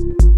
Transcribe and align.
you 0.00 0.29